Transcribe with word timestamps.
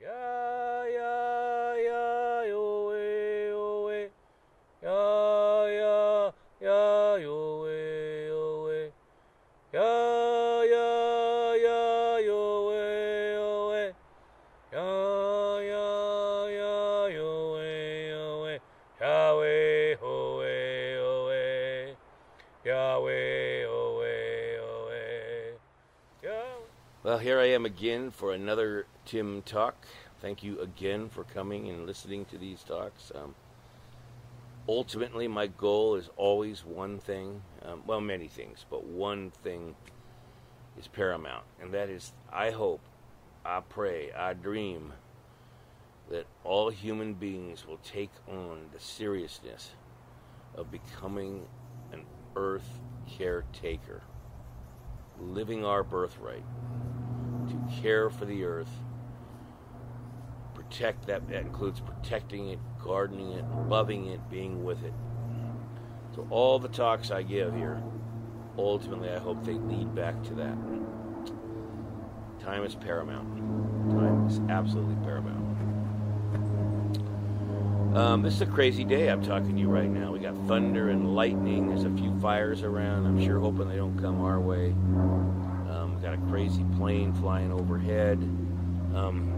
Ya 0.00 0.37
Well, 27.08 27.16
here 27.16 27.40
I 27.40 27.46
am 27.46 27.64
again 27.64 28.10
for 28.10 28.34
another 28.34 28.84
Tim 29.06 29.40
talk. 29.40 29.86
Thank 30.20 30.42
you 30.42 30.60
again 30.60 31.08
for 31.08 31.24
coming 31.24 31.70
and 31.70 31.86
listening 31.86 32.26
to 32.26 32.36
these 32.36 32.62
talks. 32.62 33.10
Um, 33.14 33.34
ultimately, 34.68 35.26
my 35.26 35.46
goal 35.46 35.94
is 35.94 36.10
always 36.18 36.66
one 36.66 36.98
thing. 36.98 37.40
Um, 37.64 37.82
well, 37.86 38.02
many 38.02 38.28
things, 38.28 38.66
but 38.68 38.84
one 38.84 39.30
thing 39.30 39.74
is 40.78 40.86
paramount, 40.86 41.44
and 41.62 41.72
that 41.72 41.88
is 41.88 42.12
I 42.30 42.50
hope, 42.50 42.82
I 43.42 43.60
pray, 43.66 44.12
I 44.12 44.34
dream 44.34 44.92
that 46.10 46.26
all 46.44 46.68
human 46.68 47.14
beings 47.14 47.66
will 47.66 47.80
take 47.82 48.12
on 48.30 48.66
the 48.70 48.80
seriousness 48.80 49.70
of 50.54 50.70
becoming 50.70 51.46
an 51.90 52.02
earth 52.36 52.68
caretaker, 53.06 54.02
living 55.18 55.64
our 55.64 55.82
birthright 55.82 56.44
to 57.48 57.80
care 57.82 58.10
for 58.10 58.24
the 58.24 58.44
earth, 58.44 58.70
protect 60.54 61.06
that. 61.06 61.28
That 61.28 61.42
includes 61.42 61.80
protecting 61.80 62.48
it, 62.50 62.58
gardening 62.82 63.32
it, 63.32 63.44
loving 63.68 64.06
it, 64.06 64.20
being 64.30 64.64
with 64.64 64.82
it. 64.84 64.92
So 66.14 66.26
all 66.30 66.58
the 66.58 66.68
talks 66.68 67.10
I 67.10 67.22
give 67.22 67.54
here, 67.54 67.82
ultimately, 68.56 69.10
I 69.10 69.18
hope 69.18 69.44
they 69.44 69.54
lead 69.54 69.94
back 69.94 70.22
to 70.24 70.34
that. 70.34 70.56
Time 72.40 72.64
is 72.64 72.74
paramount. 72.74 73.28
Time 73.90 74.26
is 74.26 74.40
absolutely 74.48 74.96
paramount. 75.04 75.48
Um, 77.96 78.22
this 78.22 78.34
is 78.34 78.42
a 78.42 78.46
crazy 78.46 78.84
day. 78.84 79.08
I'm 79.08 79.22
talking 79.22 79.54
to 79.54 79.60
you 79.60 79.68
right 79.68 79.88
now. 79.88 80.12
We 80.12 80.18
got 80.18 80.36
thunder 80.46 80.90
and 80.90 81.14
lightning. 81.14 81.68
There's 81.68 81.84
a 81.84 81.90
few 81.90 82.16
fires 82.20 82.62
around. 82.62 83.06
I'm 83.06 83.24
sure 83.24 83.40
hoping 83.40 83.68
they 83.68 83.76
don't 83.76 83.98
come 83.98 84.20
our 84.20 84.38
way. 84.38 84.74
Got 86.08 86.18
a 86.18 86.30
crazy 86.30 86.64
plane 86.78 87.12
flying 87.12 87.52
overhead. 87.52 88.16
Um, 88.94 89.30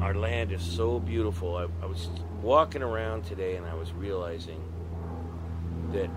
our 0.00 0.14
land 0.14 0.50
is 0.50 0.62
so 0.62 0.98
beautiful. 0.98 1.58
I, 1.58 1.66
I 1.82 1.84
was 1.84 2.08
walking 2.40 2.82
around 2.82 3.26
today 3.26 3.56
and 3.56 3.66
I 3.66 3.74
was 3.74 3.92
realizing 3.92 4.62
that 5.92 6.08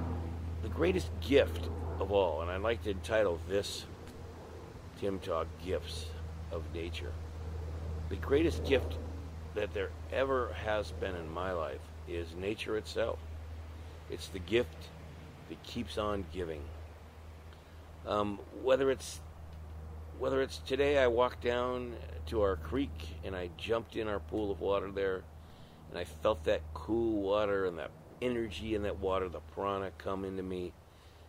the 0.63 0.69
greatest 0.69 1.09
gift 1.19 1.67
of 1.99 2.13
all, 2.13 2.41
and 2.41 2.49
I'd 2.49 2.61
like 2.61 2.81
to 2.83 2.91
entitle 2.91 3.41
this 3.49 3.83
Tim 5.01 5.19
Talk 5.19 5.47
Gifts 5.65 6.05
of 6.53 6.63
Nature. 6.73 7.11
The 8.07 8.15
greatest 8.15 8.63
gift 8.63 8.95
that 9.53 9.73
there 9.73 9.89
ever 10.13 10.53
has 10.63 10.93
been 10.93 11.15
in 11.15 11.29
my 11.29 11.51
life 11.51 11.81
is 12.07 12.27
nature 12.39 12.77
itself. 12.77 13.19
It's 14.09 14.29
the 14.29 14.39
gift 14.39 14.87
that 15.49 15.61
keeps 15.63 15.97
on 15.97 16.23
giving. 16.31 16.61
Um, 18.07 18.39
whether 18.63 18.89
it's 18.89 19.19
whether 20.17 20.41
it's 20.41 20.59
today 20.59 20.97
I 20.97 21.07
walked 21.07 21.43
down 21.43 21.93
to 22.27 22.41
our 22.41 22.55
creek 22.55 23.19
and 23.23 23.35
I 23.35 23.49
jumped 23.57 23.97
in 23.97 24.07
our 24.07 24.19
pool 24.19 24.49
of 24.49 24.61
water 24.61 24.89
there 24.89 25.23
and 25.89 25.99
I 25.99 26.05
felt 26.05 26.43
that 26.45 26.61
cool 26.73 27.21
water 27.21 27.65
and 27.65 27.77
that 27.77 27.91
energy 28.21 28.75
in 28.75 28.83
that 28.83 28.99
water, 28.99 29.27
the 29.27 29.41
prana 29.53 29.91
come 29.97 30.23
into 30.23 30.41
me 30.41 30.71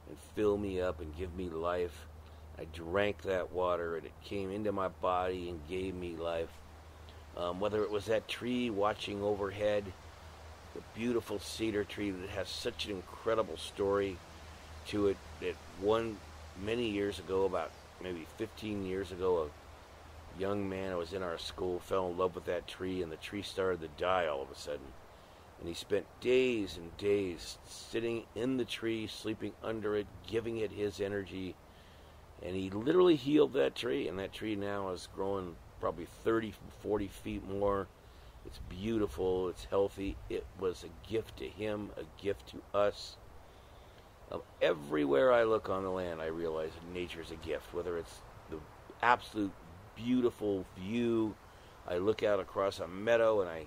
and 0.09 0.17
fill 0.37 0.57
me 0.57 0.81
up 0.81 1.01
and 1.01 1.17
give 1.17 1.35
me 1.35 1.49
life. 1.49 2.07
I 2.59 2.67
drank 2.73 3.23
that 3.23 3.53
water 3.53 3.97
and 3.97 4.07
it 4.07 4.13
came 4.25 4.51
into 4.51 4.71
my 4.71 4.89
body 4.89 5.49
and 5.51 5.61
gave 5.69 5.95
me 5.95 6.17
life. 6.17 6.49
Um, 7.37 7.61
whether 7.61 7.83
it 7.83 7.91
was 7.91 8.07
that 8.07 8.29
tree 8.29 8.71
watching 8.71 9.23
overhead, 9.23 9.85
the 10.75 10.81
beautiful 10.95 11.41
cedar 11.41 11.85
tree 11.85 12.11
that 12.11 12.31
has 12.31 12.49
such 12.49 12.87
an 12.87 12.93
incredible 12.93 13.57
story 13.57 14.17
to 14.87 15.09
it 15.09 15.17
that 15.41 15.57
one 15.81 16.17
many 16.65 16.89
years 16.89 17.19
ago, 17.19 17.45
about 17.45 17.71
maybe 18.03 18.27
15 18.37 18.85
years 18.85 19.13
ago, 19.13 19.51
a 20.37 20.41
young 20.41 20.69
man 20.69 20.93
who 20.93 20.99
was 20.99 21.13
in 21.13 21.23
our 21.23 21.39
school 21.39 21.79
fell 21.81 22.09
in 22.09 22.19
love 22.19 22.35
with 22.35 22.45
that 22.47 22.67
tree 22.67 23.03
and 23.03 23.11
the 23.11 23.17
tree 23.17 23.43
started 23.43 23.81
to 23.81 24.03
die 24.03 24.27
all 24.27 24.43
of 24.43 24.51
a 24.51 24.59
sudden. 24.59 24.87
And 25.59 25.69
he 25.69 25.75
spent 25.75 26.07
days 26.21 26.77
and 26.77 26.97
days 26.97 27.59
sitting 27.67 28.25
in 28.37 28.57
the 28.57 28.65
tree, 28.65 29.09
sleeping 29.09 29.53
under 29.63 29.97
it, 29.97 30.07
giving 30.27 30.59
it 30.59 30.71
his 30.71 31.01
energy. 31.01 31.57
And 32.43 32.55
he 32.55 32.71
literally 32.71 33.17
healed 33.17 33.55
that 33.55 33.75
tree, 33.75 34.07
and 34.07 34.19
that 34.21 34.33
tree 34.33 34.55
now 34.55 34.91
is 34.91 35.09
growing 35.13 35.57
probably 35.81 36.07
30, 36.23 36.55
40 36.81 37.09
feet 37.09 37.49
more. 37.49 37.89
It's 38.47 38.61
beautiful, 38.69 39.49
it's 39.49 39.65
healthy. 39.65 40.17
It 40.31 40.47
was 40.61 40.85
a 40.85 41.11
gift 41.11 41.39
to 41.39 41.49
him, 41.49 41.91
a 41.97 42.23
gift 42.23 42.49
to 42.51 42.79
us. 42.79 43.17
Um, 44.31 44.43
everywhere 44.61 45.33
I 45.33 45.45
look 45.45 45.71
on 45.71 45.83
the 45.83 45.91
land, 45.91 46.21
I 46.21 46.27
realize 46.27 46.71
nature's 46.93 47.31
a 47.31 47.37
gift, 47.37 47.73
whether 47.73 47.97
it's 47.97 48.21
the 48.51 48.59
absolute 49.03 49.53
beautiful 49.97 50.65
view. 50.77 51.35
I 51.87 51.99
look 51.99 52.23
out 52.23 52.41
across 52.41 52.81
a 52.81 52.87
meadow 52.87 53.41
and 53.41 53.49
I 53.49 53.67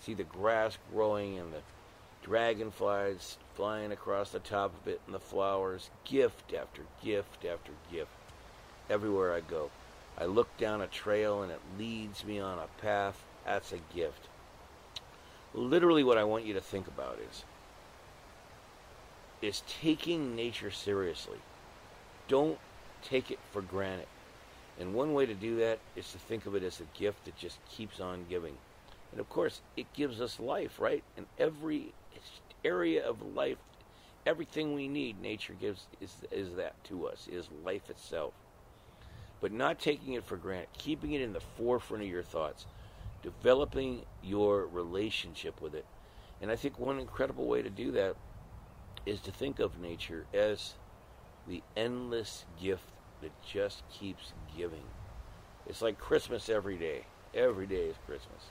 see 0.00 0.14
the 0.14 0.24
grass 0.24 0.78
growing 0.92 1.38
and 1.38 1.52
the 1.52 1.60
dragonflies 2.22 3.38
flying 3.54 3.92
across 3.92 4.30
the 4.30 4.38
top 4.38 4.72
of 4.80 4.88
it 4.88 5.00
and 5.06 5.14
the 5.14 5.20
flowers. 5.20 5.90
Gift 6.04 6.54
after 6.54 6.82
gift 7.02 7.44
after 7.44 7.72
gift. 7.90 8.10
Everywhere 8.88 9.34
I 9.34 9.40
go. 9.40 9.70
I 10.16 10.24
look 10.24 10.56
down 10.56 10.80
a 10.80 10.86
trail 10.86 11.42
and 11.42 11.52
it 11.52 11.60
leads 11.78 12.24
me 12.24 12.40
on 12.40 12.58
a 12.58 12.80
path. 12.80 13.22
That's 13.44 13.72
a 13.72 13.78
gift. 13.94 14.28
Literally, 15.54 16.04
what 16.04 16.18
I 16.18 16.24
want 16.24 16.44
you 16.44 16.54
to 16.54 16.60
think 16.60 16.86
about 16.86 17.18
is 17.30 17.44
is 19.40 19.62
taking 19.80 20.34
nature 20.34 20.70
seriously. 20.70 21.38
Don't 22.26 22.58
take 23.02 23.30
it 23.30 23.38
for 23.52 23.62
granted. 23.62 24.06
And 24.78 24.94
one 24.94 25.12
way 25.12 25.26
to 25.26 25.34
do 25.34 25.56
that 25.56 25.78
is 25.96 26.12
to 26.12 26.18
think 26.18 26.46
of 26.46 26.54
it 26.54 26.62
as 26.62 26.80
a 26.80 26.98
gift 26.98 27.24
that 27.24 27.36
just 27.36 27.58
keeps 27.68 28.00
on 28.00 28.26
giving. 28.28 28.56
And 29.10 29.20
of 29.20 29.28
course, 29.28 29.60
it 29.76 29.92
gives 29.92 30.20
us 30.20 30.38
life, 30.38 30.78
right? 30.78 31.02
And 31.16 31.26
every 31.38 31.92
area 32.64 33.06
of 33.06 33.34
life, 33.34 33.58
everything 34.26 34.74
we 34.74 34.88
need, 34.88 35.20
nature 35.20 35.54
gives 35.58 35.86
is 36.00 36.16
is 36.30 36.54
that 36.54 36.82
to 36.84 37.08
us, 37.08 37.28
is 37.30 37.48
life 37.64 37.90
itself. 37.90 38.34
But 39.40 39.52
not 39.52 39.78
taking 39.78 40.14
it 40.14 40.24
for 40.24 40.36
granted, 40.36 40.68
keeping 40.76 41.12
it 41.12 41.20
in 41.20 41.32
the 41.32 41.40
forefront 41.40 42.02
of 42.02 42.08
your 42.08 42.22
thoughts, 42.22 42.66
developing 43.22 44.02
your 44.22 44.66
relationship 44.66 45.60
with 45.60 45.74
it. 45.74 45.86
And 46.40 46.50
I 46.50 46.56
think 46.56 46.78
one 46.78 46.98
incredible 46.98 47.46
way 47.46 47.62
to 47.62 47.70
do 47.70 47.92
that 47.92 48.16
is 49.08 49.20
to 49.20 49.30
think 49.32 49.58
of 49.58 49.80
nature 49.80 50.26
as 50.34 50.74
the 51.46 51.62
endless 51.76 52.44
gift 52.60 52.84
that 53.22 53.32
just 53.42 53.82
keeps 53.90 54.32
giving. 54.56 54.84
It's 55.66 55.80
like 55.80 55.98
Christmas 55.98 56.48
every 56.50 56.76
day. 56.76 57.04
Every 57.34 57.66
day 57.66 57.86
is 57.86 57.96
Christmas. 58.06 58.50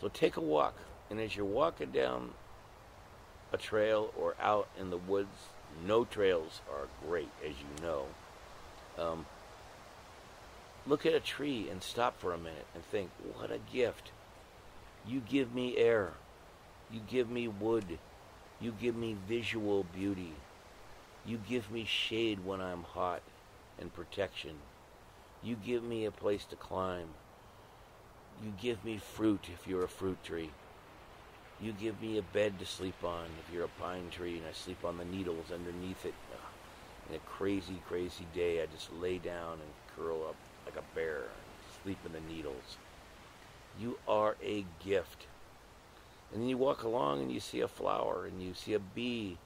So 0.00 0.08
take 0.08 0.36
a 0.36 0.40
walk, 0.40 0.76
and 1.10 1.20
as 1.20 1.34
you're 1.34 1.44
walking 1.44 1.90
down 1.90 2.30
a 3.52 3.56
trail 3.56 4.12
or 4.16 4.36
out 4.40 4.68
in 4.78 4.90
the 4.90 4.96
woods, 4.96 5.48
no 5.84 6.04
trails 6.04 6.60
are 6.70 6.88
great, 7.08 7.30
as 7.44 7.54
you 7.58 7.84
know. 7.84 8.04
Um, 8.98 9.26
look 10.86 11.06
at 11.06 11.14
a 11.14 11.20
tree 11.20 11.68
and 11.70 11.82
stop 11.82 12.20
for 12.20 12.32
a 12.32 12.38
minute 12.38 12.66
and 12.74 12.84
think, 12.84 13.10
what 13.34 13.50
a 13.50 13.58
gift. 13.72 14.12
You 15.06 15.20
give 15.20 15.54
me 15.54 15.76
air. 15.76 16.12
You 16.92 17.00
give 17.08 17.28
me 17.28 17.48
wood. 17.48 17.98
You 18.58 18.72
give 18.72 18.96
me 18.96 19.14
visual 19.28 19.84
beauty. 19.84 20.32
You 21.26 21.36
give 21.36 21.70
me 21.70 21.84
shade 21.84 22.40
when 22.44 22.60
I'm 22.60 22.82
hot 22.82 23.20
and 23.78 23.92
protection. 23.92 24.54
You 25.42 25.56
give 25.56 25.82
me 25.82 26.06
a 26.06 26.10
place 26.10 26.46
to 26.46 26.56
climb. 26.56 27.08
You 28.42 28.50
give 28.60 28.84
me 28.84 28.96
fruit 28.96 29.48
if 29.52 29.66
you're 29.66 29.84
a 29.84 29.88
fruit 29.88 30.22
tree. 30.24 30.50
You 31.60 31.72
give 31.72 32.00
me 32.00 32.16
a 32.18 32.22
bed 32.22 32.58
to 32.58 32.66
sleep 32.66 33.04
on 33.04 33.26
if 33.38 33.52
you're 33.52 33.64
a 33.64 33.80
pine 33.80 34.10
tree 34.10 34.38
and 34.38 34.46
I 34.46 34.52
sleep 34.52 34.84
on 34.84 34.98
the 34.98 35.04
needles 35.04 35.50
underneath 35.52 36.04
it. 36.04 36.14
In 37.08 37.14
a 37.14 37.18
crazy, 37.20 37.80
crazy 37.86 38.26
day, 38.34 38.62
I 38.62 38.66
just 38.66 38.92
lay 38.92 39.18
down 39.18 39.54
and 39.60 39.70
curl 39.94 40.24
up 40.28 40.36
like 40.64 40.76
a 40.76 40.94
bear 40.94 41.20
and 41.20 41.54
sleep 41.82 41.98
in 42.04 42.12
the 42.12 42.20
needles. 42.20 42.76
You 43.80 43.98
are 44.08 44.36
a 44.42 44.64
gift. 44.84 45.26
And 46.32 46.42
then 46.42 46.48
you 46.48 46.58
walk 46.58 46.82
along 46.82 47.22
and 47.22 47.30
you 47.32 47.40
see 47.40 47.60
a 47.60 47.68
flower 47.68 48.26
and 48.26 48.42
you 48.42 48.54
see 48.54 48.74
a 48.74 48.78
bee 48.78 49.38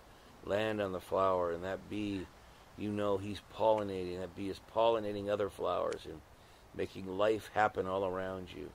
land 0.44 0.80
on 0.80 0.92
the 0.92 1.00
flower, 1.00 1.52
and 1.52 1.64
that 1.64 1.90
bee, 1.90 2.26
you 2.78 2.90
know, 2.90 3.18
he's 3.18 3.42
pollinating. 3.54 4.20
That 4.20 4.34
bee 4.36 4.48
is 4.48 4.60
pollinating 4.74 5.28
other 5.28 5.50
flowers, 5.50 6.02
and 6.04 6.20
making 6.74 7.06
life 7.18 7.50
happen 7.54 7.86
all 7.86 8.06
around 8.06 8.48
you. 8.56 8.70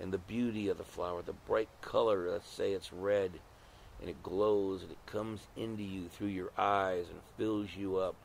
And 0.00 0.12
the 0.12 0.18
beauty 0.18 0.68
of 0.68 0.78
the 0.78 0.84
flower, 0.84 1.22
the 1.22 1.32
bright 1.32 1.68
color, 1.80 2.30
let's 2.30 2.48
say 2.48 2.72
it's 2.72 2.92
red, 2.92 3.32
and 4.00 4.08
it 4.08 4.22
glows 4.22 4.82
and 4.82 4.90
it 4.90 5.06
comes 5.06 5.40
into 5.56 5.82
you 5.82 6.08
through 6.08 6.28
your 6.28 6.50
eyes 6.58 7.06
and 7.08 7.20
fills 7.36 7.68
you 7.76 7.96
up. 7.96 8.16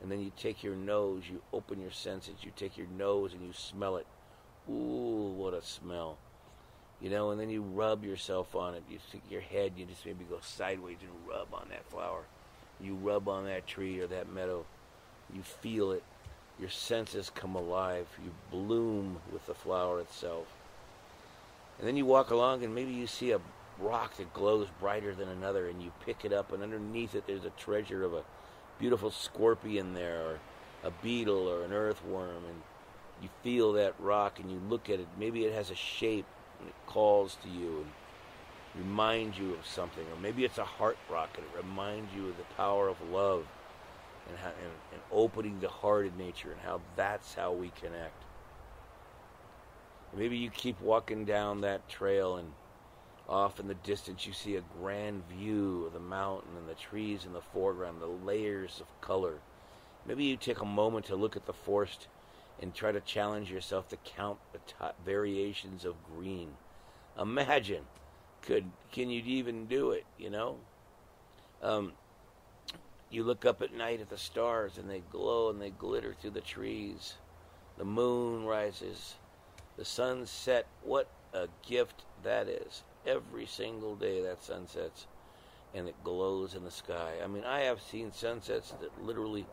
And 0.00 0.10
then 0.10 0.20
you 0.20 0.32
take 0.36 0.64
your 0.64 0.74
nose, 0.74 1.22
you 1.30 1.40
open 1.52 1.80
your 1.80 1.92
senses, 1.92 2.34
you 2.42 2.50
take 2.56 2.76
your 2.76 2.88
nose 2.98 3.32
and 3.32 3.42
you 3.42 3.52
smell 3.52 3.96
it. 3.96 4.06
Ooh, 4.68 5.32
what 5.36 5.54
a 5.54 5.62
smell. 5.62 6.18
You 7.02 7.10
know, 7.10 7.30
and 7.30 7.40
then 7.40 7.50
you 7.50 7.62
rub 7.62 8.04
yourself 8.04 8.54
on 8.54 8.74
it. 8.74 8.84
You 8.88 8.98
stick 9.08 9.22
your 9.28 9.40
head, 9.40 9.72
you 9.76 9.84
just 9.86 10.06
maybe 10.06 10.24
go 10.24 10.38
sideways 10.40 10.98
and 11.00 11.10
rub 11.28 11.52
on 11.52 11.66
that 11.70 11.84
flower. 11.90 12.22
You 12.80 12.94
rub 12.94 13.28
on 13.28 13.44
that 13.46 13.66
tree 13.66 14.00
or 14.00 14.06
that 14.06 14.32
meadow. 14.32 14.64
You 15.34 15.42
feel 15.42 15.90
it. 15.90 16.04
Your 16.60 16.70
senses 16.70 17.30
come 17.34 17.56
alive. 17.56 18.06
You 18.24 18.30
bloom 18.52 19.18
with 19.32 19.46
the 19.46 19.54
flower 19.54 20.00
itself. 20.00 20.46
And 21.78 21.88
then 21.88 21.96
you 21.96 22.06
walk 22.06 22.30
along 22.30 22.62
and 22.62 22.72
maybe 22.72 22.92
you 22.92 23.08
see 23.08 23.32
a 23.32 23.40
rock 23.80 24.16
that 24.18 24.32
glows 24.32 24.68
brighter 24.78 25.12
than 25.12 25.28
another 25.28 25.68
and 25.68 25.82
you 25.82 25.90
pick 26.04 26.24
it 26.24 26.32
up 26.32 26.52
and 26.52 26.62
underneath 26.62 27.16
it 27.16 27.26
there's 27.26 27.44
a 27.44 27.50
treasure 27.50 28.04
of 28.04 28.14
a 28.14 28.22
beautiful 28.78 29.10
scorpion 29.10 29.94
there 29.94 30.20
or 30.22 30.40
a 30.84 30.90
beetle 31.02 31.48
or 31.48 31.64
an 31.64 31.72
earthworm 31.72 32.44
and 32.44 32.62
you 33.20 33.28
feel 33.42 33.72
that 33.72 33.94
rock 33.98 34.38
and 34.38 34.50
you 34.50 34.60
look 34.68 34.88
at 34.90 35.00
it 35.00 35.06
maybe 35.18 35.44
it 35.44 35.52
has 35.52 35.70
a 35.70 35.74
shape 35.74 36.26
and 36.62 36.70
it 36.70 36.74
calls 36.86 37.36
to 37.42 37.48
you 37.48 37.84
and 37.84 38.84
reminds 38.84 39.38
you 39.38 39.52
of 39.52 39.66
something 39.66 40.04
or 40.14 40.20
maybe 40.20 40.44
it's 40.44 40.58
a 40.58 40.64
heart 40.64 40.96
rock 41.10 41.30
and 41.36 41.44
it 41.44 41.56
reminds 41.56 42.12
you 42.14 42.28
of 42.28 42.36
the 42.38 42.54
power 42.56 42.88
of 42.88 42.96
love 43.10 43.44
and, 44.28 44.38
how, 44.38 44.48
and, 44.48 44.72
and 44.92 45.02
opening 45.10 45.60
the 45.60 45.68
heart 45.68 46.06
in 46.06 46.16
nature 46.16 46.52
and 46.52 46.60
how 46.62 46.80
that's 46.96 47.34
how 47.34 47.52
we 47.52 47.70
connect 47.80 48.22
maybe 50.16 50.38
you 50.38 50.48
keep 50.48 50.80
walking 50.80 51.26
down 51.26 51.60
that 51.60 51.86
trail 51.88 52.36
and 52.36 52.50
off 53.28 53.60
in 53.60 53.68
the 53.68 53.74
distance, 53.74 54.26
you 54.26 54.32
see 54.32 54.56
a 54.56 54.62
grand 54.80 55.22
view 55.28 55.84
of 55.86 55.92
the 55.92 56.00
mountain 56.00 56.50
and 56.58 56.68
the 56.68 56.74
trees 56.74 57.24
in 57.24 57.32
the 57.32 57.40
foreground, 57.40 58.00
the 58.00 58.06
layers 58.06 58.80
of 58.80 59.00
color. 59.00 59.34
Maybe 60.06 60.24
you 60.24 60.36
take 60.36 60.60
a 60.60 60.66
moment 60.66 61.06
to 61.06 61.16
look 61.16 61.36
at 61.36 61.46
the 61.46 61.52
forest 61.52 62.08
and 62.60 62.74
try 62.74 62.92
to 62.92 63.00
challenge 63.00 63.50
yourself 63.50 63.88
to 63.88 63.96
count 63.96 64.38
the 64.52 64.92
variations 65.04 65.84
of 65.84 65.94
green. 66.04 66.50
Imagine, 67.18 67.84
could 68.42 68.70
can 68.90 69.10
you 69.10 69.22
even 69.24 69.66
do 69.66 69.90
it? 69.90 70.04
You 70.18 70.30
know, 70.30 70.56
um, 71.62 71.92
you 73.10 73.24
look 73.24 73.44
up 73.44 73.62
at 73.62 73.74
night 73.74 74.00
at 74.00 74.08
the 74.08 74.18
stars 74.18 74.78
and 74.78 74.88
they 74.88 75.02
glow 75.10 75.50
and 75.50 75.60
they 75.60 75.70
glitter 75.70 76.14
through 76.20 76.30
the 76.30 76.40
trees. 76.40 77.14
The 77.78 77.84
moon 77.84 78.44
rises, 78.44 79.16
the 79.76 79.84
sun 79.84 80.26
set. 80.26 80.66
What 80.82 81.08
a 81.32 81.48
gift 81.66 82.04
that 82.22 82.48
is! 82.48 82.82
every 83.06 83.46
single 83.46 83.96
day 83.96 84.22
that 84.22 84.42
sun 84.42 84.66
sets 84.66 85.06
and 85.74 85.88
it 85.88 86.04
glows 86.04 86.54
in 86.54 86.64
the 86.64 86.70
sky. 86.70 87.14
I 87.22 87.26
mean, 87.26 87.44
I 87.44 87.60
have 87.60 87.80
seen 87.80 88.12
sunsets 88.12 88.72
that 88.80 89.02
literally 89.02 89.46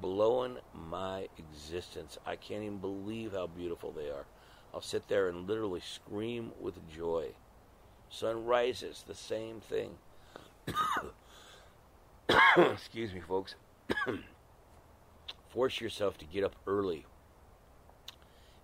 blown 0.00 0.58
my 0.74 1.28
existence. 1.38 2.18
I 2.26 2.36
can't 2.36 2.62
even 2.62 2.78
believe 2.78 3.32
how 3.32 3.46
beautiful 3.46 3.92
they 3.92 4.08
are. 4.08 4.26
I'll 4.74 4.80
sit 4.80 5.08
there 5.08 5.28
and 5.28 5.48
literally 5.48 5.80
scream 5.80 6.52
with 6.60 6.74
joy. 6.90 7.28
Sun 8.10 8.44
rises, 8.44 9.04
the 9.06 9.14
same 9.14 9.60
thing. 9.60 9.96
Excuse 12.56 13.12
me, 13.12 13.20
folks. 13.20 13.54
Force 15.50 15.80
yourself 15.80 16.18
to 16.18 16.24
get 16.24 16.44
up 16.44 16.56
early 16.66 17.06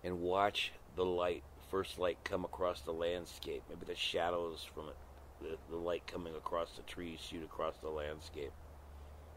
and 0.03 0.21
watch 0.21 0.71
the 0.95 1.05
light 1.05 1.43
first 1.69 1.99
light 1.99 2.17
come 2.23 2.43
across 2.43 2.81
the 2.81 2.91
landscape, 2.91 3.61
maybe 3.69 3.85
the 3.85 3.95
shadows 3.95 4.65
from 4.73 4.89
it, 4.89 4.95
the, 5.41 5.57
the 5.69 5.77
light 5.77 6.05
coming 6.07 6.35
across 6.35 6.71
the 6.71 6.81
trees 6.83 7.19
shoot 7.19 7.43
across 7.43 7.75
the 7.77 7.89
landscape. 7.89 8.51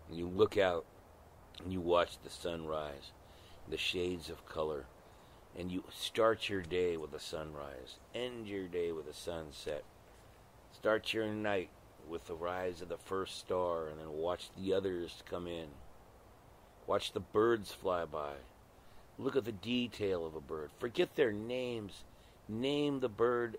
And 0.08 0.18
you 0.18 0.26
look 0.26 0.56
out 0.56 0.84
and 1.62 1.72
you 1.72 1.80
watch 1.80 2.18
the 2.22 2.30
sunrise, 2.30 3.12
the 3.68 3.76
shades 3.76 4.28
of 4.28 4.46
color, 4.46 4.86
and 5.58 5.70
you 5.70 5.84
start 5.90 6.48
your 6.48 6.62
day 6.62 6.96
with 6.96 7.12
a 7.14 7.20
sunrise, 7.20 7.96
end 8.14 8.46
your 8.46 8.66
day 8.66 8.92
with 8.92 9.08
a 9.08 9.14
sunset, 9.14 9.84
start 10.72 11.12
your 11.12 11.26
night 11.26 11.68
with 12.08 12.26
the 12.26 12.34
rise 12.34 12.80
of 12.80 12.88
the 12.88 12.96
first 12.96 13.38
star, 13.38 13.88
and 13.88 14.00
then 14.00 14.12
watch 14.12 14.48
the 14.56 14.72
others 14.72 15.22
come 15.28 15.46
in. 15.46 15.68
Watch 16.86 17.12
the 17.12 17.20
birds 17.20 17.70
fly 17.70 18.04
by. 18.04 18.32
Look 19.18 19.36
at 19.36 19.44
the 19.44 19.52
detail 19.52 20.26
of 20.26 20.34
a 20.34 20.40
bird. 20.40 20.70
Forget 20.78 21.14
their 21.14 21.32
names 21.32 22.02
name 22.48 23.00
the 23.00 23.08
bird 23.08 23.56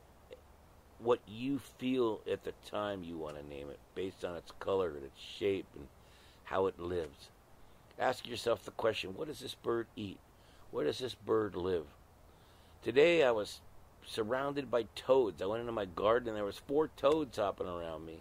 what 1.00 1.20
you 1.28 1.60
feel 1.80 2.22
at 2.32 2.44
the 2.44 2.54
time 2.66 3.04
you 3.04 3.18
want 3.18 3.38
to 3.38 3.48
name 3.48 3.70
it, 3.70 3.80
based 3.96 4.24
on 4.24 4.36
its 4.36 4.52
color 4.60 4.90
and 4.90 5.04
its 5.04 5.20
shape 5.20 5.66
and 5.76 5.88
how 6.46 6.68
it 6.68 6.80
lives. 6.80 7.30
Ask 8.00 8.28
yourself 8.28 8.64
the 8.64 8.72
question 8.72 9.16
what 9.16 9.28
does 9.28 9.40
this 9.40 9.56
bird 9.56 9.88
eat? 9.96 10.18
Where 10.72 10.86
does 10.86 11.00
this 11.00 11.16
bird 11.16 11.56
live? 11.56 11.86
Today 12.84 13.24
I 13.24 13.32
was 13.32 13.60
surrounded 14.06 14.70
by 14.72 14.86
toads. 14.96 15.42
I 15.42 15.46
went 15.46 15.62
into 15.62 15.72
my 15.72 15.86
garden 15.86 16.30
and 16.30 16.38
there 16.38 16.46
was 16.46 16.58
four 16.58 16.90
toads 16.98 17.38
hopping 17.38 17.68
around 17.68 18.06
me. 18.06 18.20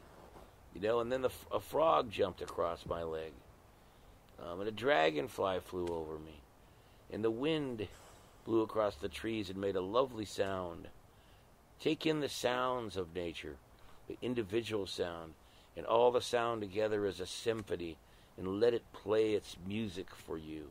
You 0.75 0.81
know, 0.81 1.01
and 1.01 1.11
then 1.11 1.23
the, 1.23 1.31
a 1.51 1.61
frog 1.61 2.11
jumped 2.11 2.41
across 2.41 2.87
my 2.87 3.03
leg. 3.03 3.33
Um, 4.43 4.61
and 4.61 4.69
a 4.69 4.73
dragonfly 4.73 5.61
flew 5.61 5.87
over 5.89 6.19
me. 6.19 6.41
And 7.13 7.23
the 7.23 7.31
wind 7.31 7.89
blew 8.45 8.63
across 8.63 8.97
the 8.97 9.09
trees 9.09 9.51
and 9.51 9.59
made 9.59 9.77
a 9.77 9.81
lovely 9.81 10.25
sound. 10.25 10.89
Take 11.81 12.07
in 12.07 12.21
the 12.21 12.29
sounds 12.29 12.97
of 12.97 13.15
nature, 13.15 13.57
the 14.09 14.17
individual 14.23 14.87
sound, 14.87 15.35
and 15.77 15.85
all 15.87 16.11
the 16.11 16.21
sound 16.21 16.61
together 16.61 17.07
as 17.07 17.21
a 17.21 17.27
symphony, 17.27 17.97
and 18.37 18.61
let 18.61 18.75
it 18.75 18.93
play 18.93 19.35
its 19.35 19.57
music 19.67 20.09
for 20.15 20.39
you. 20.39 20.69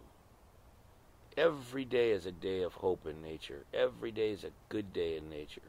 Every 1.38 1.86
day 1.86 2.12
is 2.12 2.26
a 2.26 2.32
day 2.32 2.62
of 2.62 2.74
hope 2.76 3.06
in 3.06 3.22
nature. 3.22 3.64
Every 3.74 4.12
day 4.12 4.32
is 4.32 4.44
a 4.44 4.52
good 4.70 4.92
day 4.92 5.16
in 5.18 5.30
nature. 5.30 5.62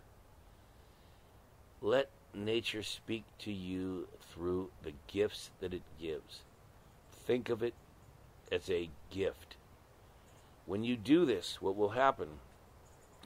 Let 1.81 2.11
nature 2.35 2.83
speak 2.83 3.25
to 3.41 3.53
you 3.53 4.09
through 4.33 4.71
the 4.83 4.94
gifts 5.06 5.50
that 5.61 5.75
it 5.75 5.83
gives. 6.00 6.41
Think 7.11 7.49
of 7.49 7.62
it 7.62 7.75
as 8.50 8.69
a 8.71 8.91
gift. 9.11 9.56
When 10.67 10.85
you 10.85 10.97
do 10.97 11.25
this, 11.25 11.59
what 11.61 11.77
will 11.77 11.91
happen 11.91 12.29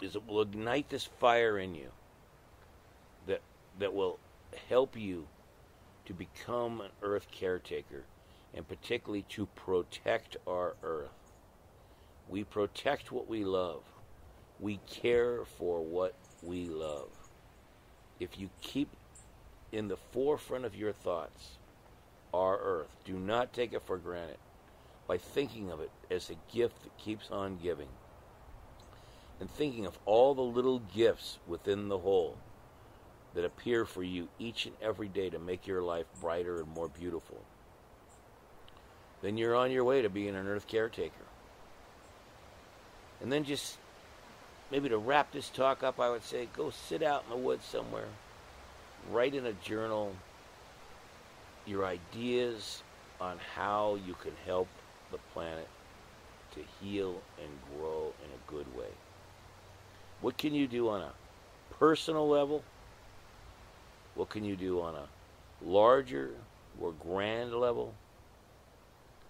is 0.02 0.14
it 0.14 0.26
will 0.26 0.42
ignite 0.42 0.90
this 0.90 1.04
fire 1.04 1.58
in 1.58 1.74
you 1.74 1.88
that 3.26 3.40
that 3.78 3.94
will 3.94 4.18
help 4.68 4.96
you 4.96 5.26
to 6.04 6.12
become 6.12 6.80
an 6.80 6.90
earth 7.02 7.28
caretaker 7.30 8.04
and 8.56 8.66
particularly 8.66 9.22
to 9.28 9.46
protect 9.46 10.36
our 10.46 10.74
earth. 10.82 11.10
We 12.28 12.42
protect 12.42 13.12
what 13.12 13.28
we 13.28 13.44
love. 13.44 13.82
We 14.58 14.80
care 14.86 15.44
for 15.58 15.82
what 15.82 16.14
we 16.42 16.64
love. 16.66 17.10
If 18.18 18.38
you 18.38 18.48
keep 18.62 18.88
in 19.70 19.88
the 19.88 19.98
forefront 20.12 20.64
of 20.64 20.74
your 20.74 20.92
thoughts 20.92 21.58
our 22.32 22.58
earth, 22.58 22.96
do 23.04 23.14
not 23.14 23.52
take 23.52 23.72
it 23.72 23.82
for 23.86 23.98
granted 23.98 24.38
by 25.06 25.18
thinking 25.18 25.70
of 25.70 25.80
it 25.80 25.90
as 26.10 26.30
a 26.30 26.54
gift 26.54 26.82
that 26.82 26.96
keeps 26.98 27.30
on 27.30 27.58
giving 27.62 27.88
and 29.38 29.50
thinking 29.50 29.86
of 29.86 29.98
all 30.06 30.34
the 30.34 30.42
little 30.42 30.80
gifts 30.94 31.38
within 31.46 31.88
the 31.88 31.98
whole 31.98 32.36
that 33.34 33.44
appear 33.44 33.84
for 33.84 34.02
you 34.02 34.28
each 34.38 34.66
and 34.66 34.74
every 34.80 35.08
day 35.08 35.28
to 35.28 35.38
make 35.38 35.66
your 35.66 35.82
life 35.82 36.06
brighter 36.20 36.60
and 36.60 36.68
more 36.68 36.88
beautiful, 36.88 37.38
then 39.26 39.36
you're 39.36 39.56
on 39.56 39.72
your 39.72 39.82
way 39.82 40.02
to 40.02 40.08
being 40.08 40.36
an 40.36 40.46
earth 40.46 40.68
caretaker. 40.68 41.12
And 43.20 43.32
then 43.32 43.42
just 43.42 43.76
maybe 44.70 44.88
to 44.88 44.98
wrap 44.98 45.32
this 45.32 45.48
talk 45.48 45.82
up, 45.82 45.98
I 45.98 46.08
would 46.10 46.22
say 46.22 46.48
go 46.56 46.70
sit 46.70 47.02
out 47.02 47.24
in 47.24 47.30
the 47.30 47.44
woods 47.44 47.64
somewhere, 47.64 48.06
write 49.10 49.34
in 49.34 49.44
a 49.44 49.52
journal 49.52 50.14
your 51.66 51.84
ideas 51.84 52.84
on 53.20 53.38
how 53.56 53.98
you 54.06 54.14
can 54.14 54.30
help 54.44 54.68
the 55.10 55.18
planet 55.32 55.66
to 56.54 56.60
heal 56.80 57.20
and 57.42 57.50
grow 57.76 58.12
in 58.22 58.30
a 58.30 58.50
good 58.50 58.78
way. 58.78 58.90
What 60.20 60.38
can 60.38 60.54
you 60.54 60.68
do 60.68 60.88
on 60.88 61.02
a 61.02 61.12
personal 61.80 62.28
level? 62.28 62.62
What 64.14 64.30
can 64.30 64.44
you 64.44 64.54
do 64.54 64.80
on 64.80 64.94
a 64.94 65.08
larger 65.64 66.30
or 66.80 66.92
grand 66.92 67.52
level? 67.52 67.92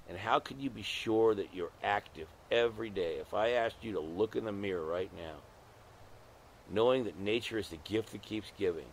And 0.08 0.18
how 0.18 0.38
can 0.38 0.60
you 0.60 0.70
be 0.70 0.82
sure 0.82 1.34
that 1.34 1.52
you're 1.52 1.72
active 1.82 2.28
every 2.50 2.90
day? 2.90 3.16
If 3.16 3.34
I 3.34 3.50
asked 3.50 3.82
you 3.82 3.92
to 3.92 4.00
look 4.00 4.36
in 4.36 4.44
the 4.44 4.52
mirror 4.52 4.84
right 4.84 5.10
now, 5.16 5.36
knowing 6.70 7.04
that 7.04 7.18
nature 7.18 7.58
is 7.58 7.68
the 7.68 7.78
gift 7.78 8.12
that 8.12 8.22
keeps 8.22 8.52
giving, 8.56 8.86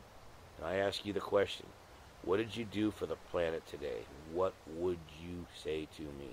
and 0.58 0.68
I 0.68 0.76
ask 0.76 1.06
you 1.06 1.14
the 1.14 1.20
question, 1.20 1.68
what 2.24 2.38
did 2.38 2.56
you 2.56 2.66
do 2.66 2.90
for 2.90 3.06
the 3.06 3.18
planet 3.32 3.66
today? 3.68 4.06
What 4.32 4.54
would 4.76 5.00
you 5.22 5.46
say 5.62 5.88
to 5.98 6.04
me? 6.04 6.30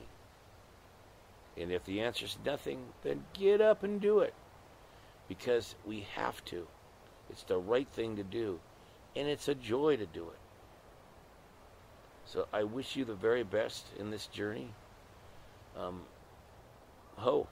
And 1.59 1.73
if 1.73 1.85
the 1.85 2.01
answer 2.01 2.25
is 2.25 2.39
nothing, 2.45 2.79
then 3.03 3.25
get 3.35 3.61
up 3.61 3.83
and 3.83 4.01
do 4.01 4.21
it. 4.21 4.35
Because 5.29 5.75
we 5.85 6.07
have 6.15 6.45
to. 6.47 6.67
It's 7.29 7.43
the 7.43 7.59
right 7.59 7.89
thing 7.89 8.17
to 8.17 8.23
do. 8.23 8.61
And 9.17 9.29
it's 9.29 9.49
a 9.49 9.55
joy 9.55 9.97
to 9.97 10.07
do 10.07 10.29
it. 10.29 10.39
So 12.33 12.47
I 12.53 12.63
wish 12.63 12.95
you 12.95 13.05
the 13.05 13.15
very 13.15 13.43
best 13.43 13.87
in 13.99 14.13
this 14.13 14.27
journey. 14.29 14.69
Um, 15.77 16.03
ho. 17.17 17.49